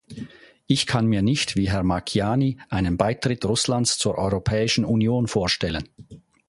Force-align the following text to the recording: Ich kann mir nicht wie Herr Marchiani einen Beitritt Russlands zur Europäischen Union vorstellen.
Ich 0.65 0.87
kann 0.87 1.05
mir 1.05 1.21
nicht 1.21 1.55
wie 1.55 1.69
Herr 1.69 1.83
Marchiani 1.83 2.57
einen 2.69 2.97
Beitritt 2.97 3.45
Russlands 3.45 3.99
zur 3.99 4.17
Europäischen 4.17 4.83
Union 4.83 5.27
vorstellen. 5.27 5.87